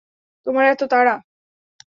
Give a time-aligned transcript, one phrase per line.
[0.47, 1.15] তোমার এত তাড়া।